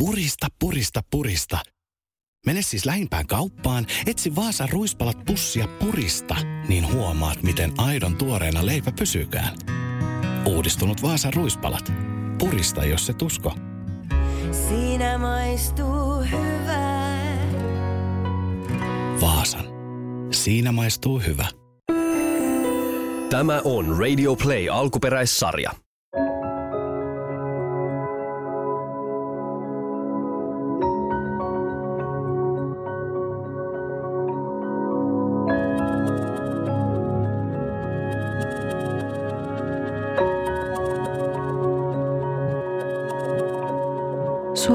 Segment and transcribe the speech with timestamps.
[0.00, 1.58] Purista, purista, purista.
[2.46, 6.36] Mene siis lähimpään kauppaan, etsi Vaasan ruispalat pussia purista,
[6.68, 9.56] niin huomaat, miten aidon tuoreena leipä pysykään.
[10.46, 11.92] Uudistunut Vaasan ruispalat.
[12.38, 13.54] Purista, jos se tusko.
[14.68, 17.36] Siinä maistuu hyvää.
[19.20, 19.64] Vaasan.
[20.32, 21.46] Siinä maistuu hyvä.
[23.30, 25.70] Tämä on Radio Play alkuperäissarja.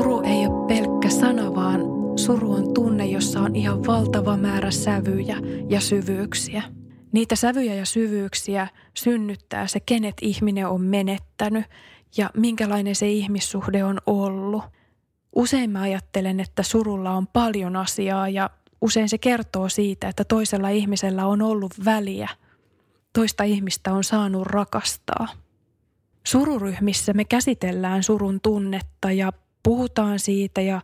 [0.01, 1.81] Suru ei ole pelkkä sana, vaan
[2.15, 5.37] suru on tunne, jossa on ihan valtava määrä sävyjä
[5.69, 6.63] ja syvyyksiä.
[7.11, 11.65] Niitä sävyjä ja syvyyksiä synnyttää se, kenet ihminen on menettänyt
[12.17, 14.63] ja minkälainen se ihmissuhde on ollut.
[15.35, 18.49] Usein mä ajattelen, että surulla on paljon asiaa ja
[18.81, 22.29] usein se kertoo siitä, että toisella ihmisellä on ollut väliä.
[23.13, 25.27] Toista ihmistä on saanut rakastaa.
[26.23, 30.81] Sururyhmissä me käsitellään surun tunnetta ja puhutaan siitä ja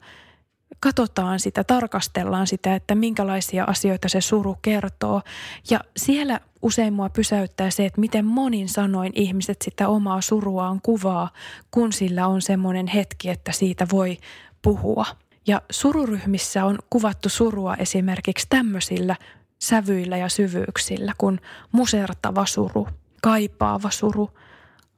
[0.79, 5.21] katsotaan sitä, tarkastellaan sitä, että minkälaisia asioita se suru kertoo.
[5.69, 11.29] Ja siellä usein mua pysäyttää se, että miten monin sanoin ihmiset sitä omaa suruaan kuvaa,
[11.71, 14.17] kun sillä on semmoinen hetki, että siitä voi
[14.61, 15.05] puhua.
[15.47, 19.15] Ja sururyhmissä on kuvattu surua esimerkiksi tämmöisillä
[19.59, 21.39] sävyillä ja syvyyksillä kuin
[21.71, 22.87] musertava suru,
[23.21, 24.29] kaipaava suru,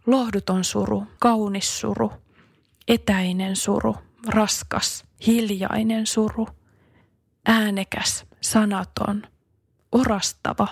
[0.05, 2.11] lohduton suru, kaunis suru,
[2.89, 3.95] etäinen suru,
[4.27, 6.47] raskas, hiljainen suru,
[7.45, 9.23] äänekäs, sanaton,
[9.91, 10.67] orastava,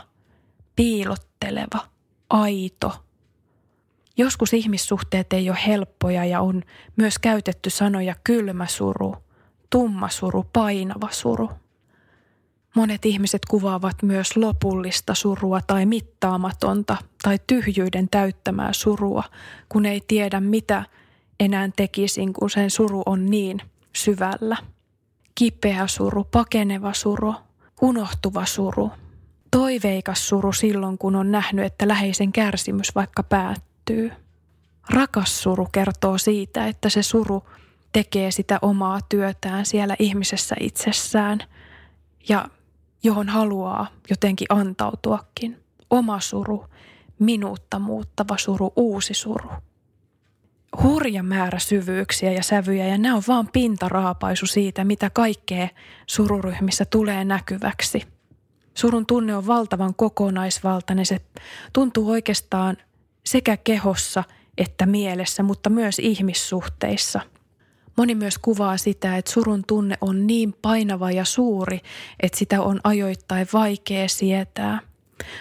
[0.76, 1.88] piilotteleva,
[2.30, 3.04] aito.
[4.18, 6.64] Joskus ihmissuhteet ei ole helppoja ja on
[6.96, 9.16] myös käytetty sanoja kylmä suru,
[9.70, 11.50] tumma suru, painava suru.
[12.76, 19.24] Monet ihmiset kuvaavat myös lopullista surua tai mittaamatonta tai tyhjyyden täyttämää surua,
[19.70, 20.84] kun ei tiedä mitä
[21.40, 23.62] enää tekisin, kun sen suru on niin
[23.96, 24.58] syvällä.
[25.36, 27.36] Kipeä suru, pakeneva suru,
[27.82, 28.92] unohtuva suru,
[29.52, 34.12] toiveikas suru silloin, kun on nähnyt, että läheisen kärsimys vaikka päättyy.
[34.90, 37.44] Rakas suru kertoo siitä, että se suru
[37.92, 41.40] tekee sitä omaa työtään siellä ihmisessä itsessään
[42.30, 42.50] ja
[43.04, 45.64] johon haluaa jotenkin antautuakin.
[45.90, 46.66] Oma suru,
[47.20, 49.50] minuutta muuttava suru, uusi suru
[50.84, 55.68] hurja määrä syvyyksiä ja sävyjä ja nämä on vaan pintaraapaisu siitä, mitä kaikkea
[56.08, 58.04] sururyhmissä tulee näkyväksi.
[58.74, 61.06] Surun tunne on valtavan kokonaisvaltainen.
[61.06, 61.22] Se
[61.74, 62.78] tuntuu oikeastaan
[63.26, 64.24] sekä kehossa
[64.58, 67.22] että mielessä, mutta myös ihmissuhteissa.
[67.98, 71.80] Moni myös kuvaa sitä, että surun tunne on niin painava ja suuri,
[72.20, 74.80] että sitä on ajoittain vaikea sietää.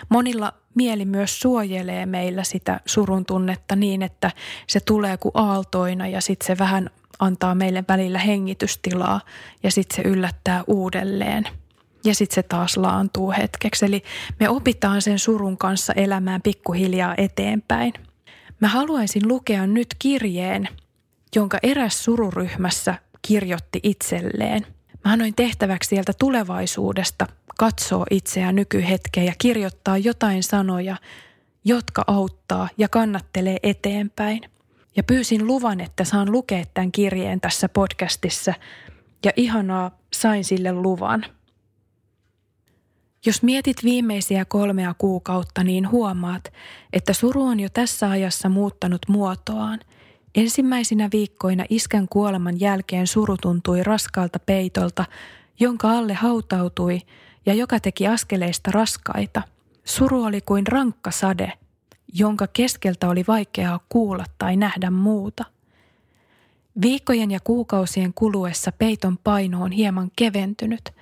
[0.08, 4.30] Monilla mieli myös suojelee meillä sitä surun tunnetta niin, että
[4.66, 9.20] se tulee kuin aaltoina ja sitten se vähän antaa meille välillä hengitystilaa
[9.62, 11.44] ja sitten se yllättää uudelleen.
[12.04, 13.86] Ja sitten se taas laantuu hetkeksi.
[13.86, 14.02] Eli
[14.40, 17.92] me opitaan sen surun kanssa elämään pikkuhiljaa eteenpäin.
[18.60, 20.68] Mä haluaisin lukea nyt kirjeen,
[21.36, 24.66] jonka eräs sururyhmässä kirjoitti itselleen.
[25.06, 27.26] Mä annoin tehtäväksi sieltä tulevaisuudesta
[27.58, 30.96] katsoo itseään nykyhetkeen ja kirjoittaa jotain sanoja,
[31.64, 34.40] jotka auttaa ja kannattelee eteenpäin.
[34.96, 38.54] Ja pyysin luvan, että saan lukea tämän kirjeen tässä podcastissa
[39.24, 41.24] ja ihanaa sain sille luvan.
[43.26, 46.52] Jos mietit viimeisiä kolmea kuukautta, niin huomaat,
[46.92, 49.80] että suru on jo tässä ajassa muuttanut muotoaan.
[50.36, 55.04] Ensimmäisinä viikkoina iskän kuoleman jälkeen suru tuntui raskaalta peitolta,
[55.60, 57.00] jonka alle hautautui–
[57.46, 59.42] ja joka teki askeleista raskaita.
[59.84, 61.52] Suru oli kuin rankka sade,
[62.14, 65.44] jonka keskeltä oli vaikeaa kuulla tai nähdä muuta.
[66.82, 70.94] Viikkojen ja kuukausien kuluessa peiton paino on hieman keventynyt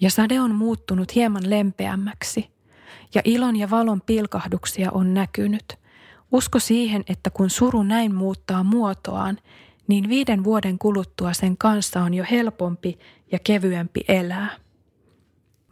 [0.00, 2.50] ja sade on muuttunut hieman lempeämmäksi
[3.14, 5.78] ja ilon ja valon pilkahduksia on näkynyt.
[6.34, 9.38] Usko siihen, että kun suru näin muuttaa muotoaan,
[9.86, 12.98] niin viiden vuoden kuluttua sen kanssa on jo helpompi
[13.32, 14.50] ja kevyempi elää.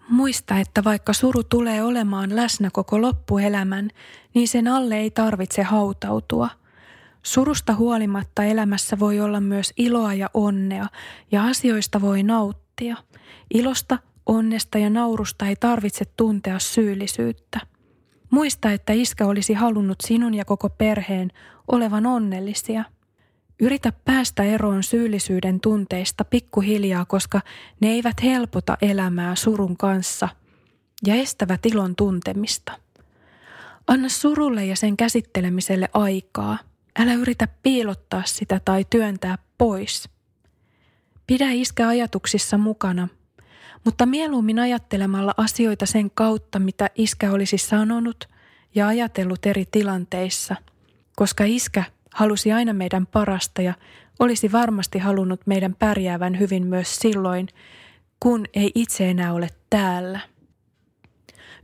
[0.08, 3.90] Muista, että vaikka suru tulee olemaan läsnä koko loppuelämän,
[4.34, 6.50] niin sen alle ei tarvitse hautautua.
[7.22, 10.86] Surusta huolimatta elämässä voi olla myös iloa ja onnea,
[11.32, 12.96] ja asioista voi nauttia.
[13.54, 17.71] Ilosta, onnesta ja naurusta ei tarvitse tuntea syyllisyyttä.
[18.32, 21.30] Muista, että iskä olisi halunnut sinun ja koko perheen
[21.72, 22.84] olevan onnellisia.
[23.60, 27.40] Yritä päästä eroon syyllisyyden tunteista pikkuhiljaa, koska
[27.80, 30.28] ne eivät helpota elämää surun kanssa
[31.06, 32.72] ja estävät ilon tuntemista.
[33.86, 36.58] Anna surulle ja sen käsittelemiselle aikaa.
[36.98, 40.08] Älä yritä piilottaa sitä tai työntää pois.
[41.26, 43.08] Pidä iskä ajatuksissa mukana,
[43.84, 48.28] mutta mieluummin ajattelemalla asioita sen kautta, mitä iskä olisi sanonut
[48.74, 50.56] ja ajatellut eri tilanteissa,
[51.16, 51.84] koska iskä
[52.14, 53.74] halusi aina meidän parasta ja
[54.18, 57.48] olisi varmasti halunnut meidän pärjäävän hyvin myös silloin,
[58.20, 60.20] kun ei itse enää ole täällä.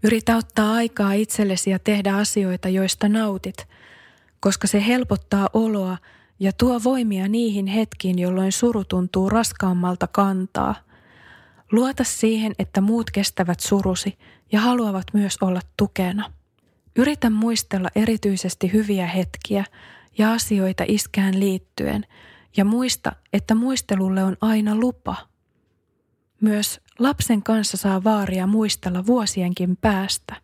[0.04, 3.68] Yritä ottaa aikaa itsellesi ja tehdä asioita, joista nautit,
[4.40, 5.98] koska se helpottaa oloa
[6.40, 10.74] ja tuo voimia niihin hetkiin, jolloin suru tuntuu raskaammalta kantaa.
[11.72, 14.18] Luota siihen, että muut kestävät surusi
[14.52, 16.32] ja haluavat myös olla tukena.
[16.96, 19.64] Yritä muistella erityisesti hyviä hetkiä
[20.18, 22.06] ja asioita iskään liittyen
[22.56, 25.16] ja muista, että muistelulle on aina lupa.
[26.40, 30.36] Myös lapsen kanssa saa vaaria muistella vuosienkin päästä.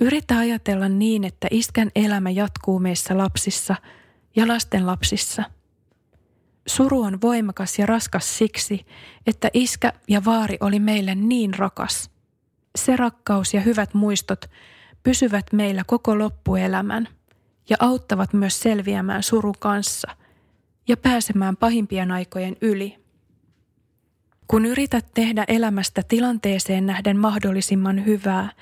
[0.00, 3.76] Yritä ajatella niin, että iskän elämä jatkuu meissä lapsissa
[4.36, 5.44] ja lasten lapsissa.
[6.66, 8.86] Suru on voimakas ja raskas siksi,
[9.26, 12.10] että iskä ja vaari oli meille niin rakas.
[12.78, 14.50] Se rakkaus ja hyvät muistot
[15.02, 17.08] pysyvät meillä koko loppuelämän
[17.70, 20.16] ja auttavat myös selviämään surun kanssa
[20.88, 23.02] ja pääsemään pahimpien aikojen yli.
[24.46, 28.52] Kun yrität tehdä elämästä tilanteeseen nähden mahdollisimman hyvää,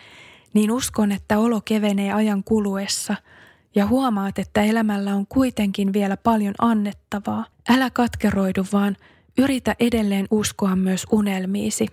[0.55, 3.15] niin uskon, että olo kevenee ajan kuluessa
[3.75, 7.45] ja huomaat, että elämällä on kuitenkin vielä paljon annettavaa.
[7.69, 8.97] Älä katkeroidu, vaan
[9.39, 11.87] yritä edelleen uskoa myös unelmiisi,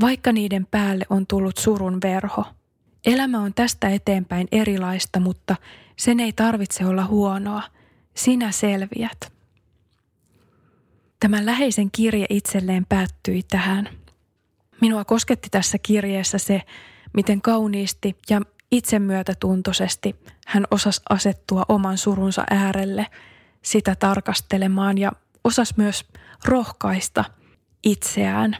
[0.00, 2.44] vaikka niiden päälle on tullut surun verho.
[3.06, 5.56] Elämä on tästä eteenpäin erilaista, mutta
[5.96, 7.62] sen ei tarvitse olla huonoa.
[8.14, 9.32] Sinä selviät.
[11.20, 13.88] Tämä läheisen kirje itselleen päättyi tähän.
[14.80, 16.62] Minua kosketti tässä kirjeessä se,
[17.12, 18.40] miten kauniisti ja
[18.72, 20.16] itsemyötätuntoisesti
[20.46, 23.06] hän osasi asettua oman surunsa äärelle
[23.62, 25.12] sitä tarkastelemaan ja
[25.44, 26.04] osasi myös
[26.44, 27.24] rohkaista
[27.82, 28.56] itseään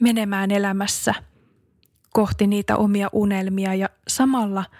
[0.00, 1.14] menemään elämässä
[2.12, 4.64] kohti niitä omia unelmia ja samalla–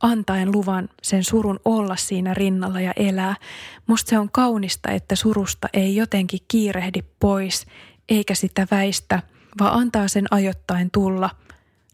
[0.00, 3.36] antaen luvan sen surun olla siinä rinnalla ja elää.
[3.86, 7.66] Musta se on kaunista, että surusta ei jotenkin kiirehdi pois
[8.08, 9.22] eikä sitä väistä,
[9.60, 11.30] vaan antaa sen ajoittain tulla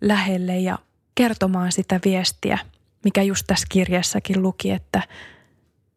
[0.01, 0.79] lähelle ja
[1.15, 2.59] kertomaan sitä viestiä,
[3.05, 5.03] mikä just tässä kirjassakin luki, että,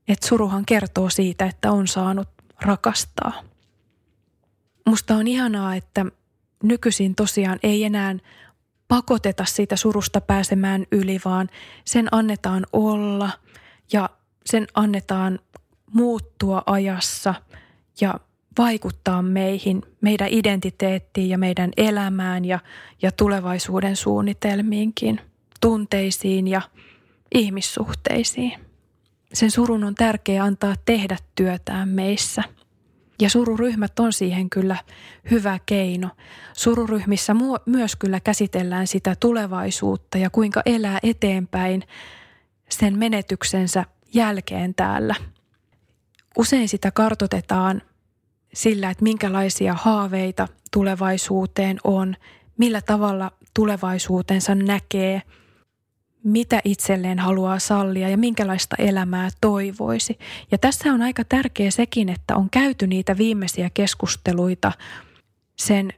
[0.07, 2.29] että suruhan kertoo siitä, että on saanut
[2.61, 3.43] rakastaa.
[4.85, 6.05] Musta on ihanaa, että
[6.63, 8.15] nykyisin tosiaan ei enää
[8.87, 11.49] pakoteta siitä surusta pääsemään yli, vaan
[11.85, 13.29] sen annetaan olla
[13.93, 14.09] ja
[14.45, 15.39] sen annetaan
[15.91, 17.33] muuttua ajassa
[18.01, 18.19] ja
[18.57, 22.59] vaikuttaa meihin, meidän identiteettiin ja meidän elämään ja,
[23.01, 25.21] ja tulevaisuuden suunnitelmiinkin,
[25.61, 26.61] tunteisiin ja
[27.35, 28.53] ihmissuhteisiin.
[29.33, 32.43] Sen surun on tärkeää antaa tehdä työtään meissä–
[33.21, 34.77] ja sururyhmät on siihen kyllä
[35.31, 36.09] hyvä keino.
[36.53, 41.83] Sururyhmissä myös kyllä käsitellään sitä tulevaisuutta ja kuinka elää eteenpäin
[42.69, 45.15] sen menetyksensä jälkeen täällä.
[46.37, 47.81] Usein sitä kartotetaan
[48.57, 52.15] sillä, että minkälaisia haaveita tulevaisuuteen on,
[52.57, 55.21] millä tavalla tulevaisuutensa näkee–
[56.27, 60.19] mitä itselleen haluaa sallia ja minkälaista elämää toivoisi.
[60.51, 64.71] Ja tässä on aika tärkeä sekin, että on käyty niitä viimeisiä keskusteluita
[65.55, 65.93] sen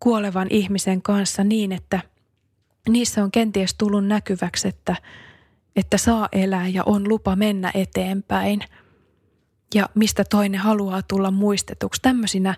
[0.00, 2.00] kuolevan ihmisen kanssa niin, että
[2.88, 4.96] niissä on kenties tullut näkyväksi, että,
[5.76, 8.60] että saa elää ja on lupa mennä eteenpäin
[9.74, 12.02] ja mistä toinen haluaa tulla muistetuksi.
[12.02, 12.54] Tämmöisinä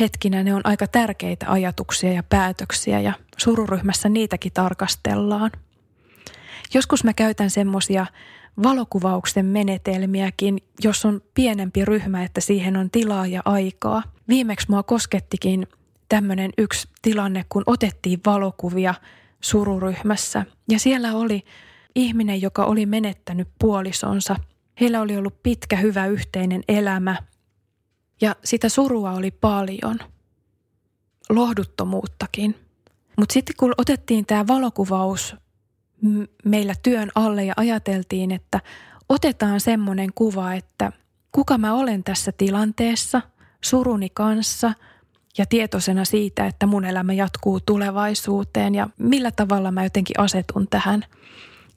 [0.00, 5.50] hetkinä ne on aika tärkeitä ajatuksia ja päätöksiä ja sururyhmässä niitäkin tarkastellaan.
[6.74, 8.06] Joskus mä käytän semmoisia
[8.62, 14.02] valokuvauksen menetelmiäkin, jos on pienempi ryhmä, että siihen on tilaa ja aikaa.
[14.28, 15.66] Viimeksi mua koskettikin
[16.08, 18.94] tämmöinen yksi tilanne, kun otettiin valokuvia
[19.40, 20.46] sururyhmässä.
[20.68, 21.44] Ja siellä oli
[21.94, 24.36] ihminen, joka oli menettänyt puolisonsa.
[24.80, 27.16] Heillä oli ollut pitkä, hyvä yhteinen elämä.
[28.20, 29.98] Ja sitä surua oli paljon.
[31.30, 32.54] Lohduttomuuttakin.
[33.16, 35.36] Mutta sitten kun otettiin tämä valokuvaus
[36.44, 38.60] meillä työn alle ja ajateltiin, että
[39.08, 40.92] otetaan semmoinen kuva, että
[41.32, 43.22] kuka mä olen tässä tilanteessa,
[43.60, 44.72] suruni kanssa
[45.38, 51.04] ja tietoisena siitä, että mun elämä jatkuu tulevaisuuteen ja millä tavalla mä jotenkin asetun tähän.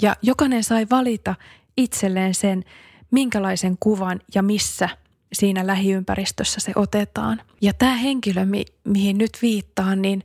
[0.02, 1.36] Ja jokainen sai valita
[1.78, 2.64] itselleen sen,
[3.12, 4.90] minkälaisen kuvan ja missä
[5.34, 7.42] siinä lähiympäristössä se otetaan.
[7.62, 10.24] Ja tämä henkilö, mi- mihin nyt viittaan, niin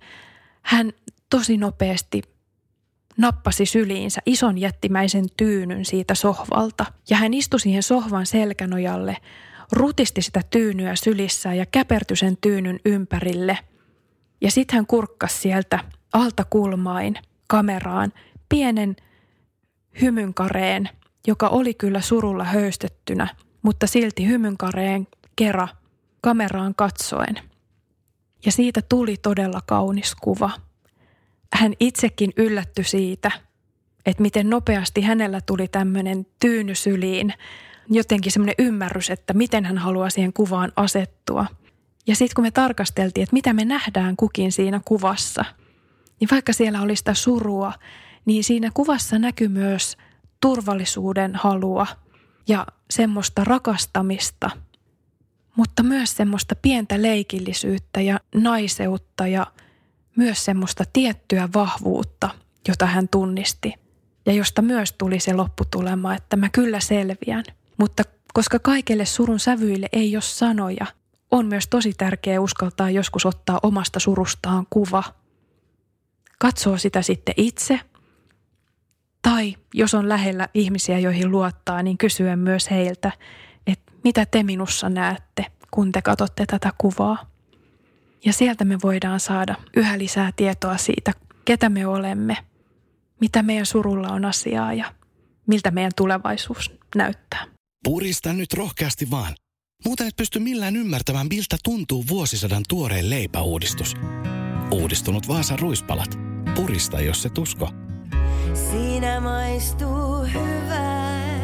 [0.62, 0.92] hän
[1.30, 2.22] tosi nopeasti
[3.16, 6.86] nappasi syliinsä ison jättimäisen tyynyn siitä sohvalta.
[7.10, 9.16] Ja hän istui siihen sohvan selkänojalle,
[9.72, 13.58] rutisti sitä tyynyä sylissään ja käpertyi sen tyynyn ympärille.
[14.40, 15.78] Ja sitten hän kurkkasi sieltä
[16.12, 17.14] alta kulmain
[17.46, 18.12] kameraan
[18.48, 18.96] pienen
[20.00, 20.88] hymynkareen,
[21.26, 23.28] joka oli kyllä surulla höystettynä,
[23.62, 25.68] mutta silti hymynkareen kera
[26.20, 27.40] kameraan katsoen.
[28.46, 30.50] Ja siitä tuli todella kaunis kuva.
[31.52, 33.30] Hän itsekin yllätty siitä,
[34.06, 37.34] että miten nopeasti hänellä tuli tämmöinen tyyny syliin,
[37.90, 41.46] jotenkin semmoinen ymmärrys, että miten hän haluaa siihen kuvaan asettua.
[42.06, 45.44] Ja sitten kun me tarkasteltiin, että mitä me nähdään kukin siinä kuvassa,
[46.20, 47.72] niin vaikka siellä oli sitä surua,
[48.24, 49.96] niin siinä kuvassa näkyy myös
[50.40, 51.86] turvallisuuden halua
[52.48, 54.50] ja semmoista rakastamista,
[55.56, 59.46] mutta myös semmoista pientä leikillisyyttä ja naiseutta ja
[60.16, 62.30] myös semmoista tiettyä vahvuutta,
[62.68, 63.74] jota hän tunnisti
[64.26, 67.44] ja josta myös tuli se lopputulema, että mä kyllä selviän.
[67.76, 68.02] Mutta
[68.34, 70.86] koska kaikille surun sävyille ei ole sanoja,
[71.30, 75.02] on myös tosi tärkeää uskaltaa joskus ottaa omasta surustaan kuva.
[76.38, 77.80] Katsoo sitä sitten itse
[79.22, 83.12] tai jos on lähellä ihmisiä, joihin luottaa, niin kysyä myös heiltä,
[83.66, 87.30] että mitä te minussa näette, kun te katsotte tätä kuvaa.
[88.24, 91.12] Ja sieltä me voidaan saada yhä lisää tietoa siitä,
[91.44, 92.36] ketä me olemme,
[93.20, 94.94] mitä meidän surulla on asiaa ja
[95.46, 97.46] miltä meidän tulevaisuus näyttää.
[97.84, 99.34] Purista nyt rohkeasti vaan.
[99.84, 103.94] Muuten et pysty millään ymmärtämään, miltä tuntuu vuosisadan tuoreen leipäuudistus.
[104.70, 106.18] Uudistunut Vaasan ruispalat.
[106.54, 107.68] Purista, jos se tusko.
[108.54, 111.40] Siinä maistuu hyvää.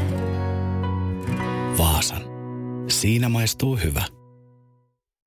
[1.79, 2.23] Vaasan.
[2.89, 4.03] Siinä maistuu hyvä.